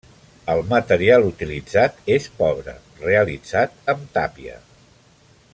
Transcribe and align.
El 0.53 0.61
material 0.69 1.25
utilitzat 1.27 2.01
és 2.15 2.27
pobre, 2.41 2.75
realitzat 3.05 3.95
amb 3.95 4.11
tàpia. 4.19 4.61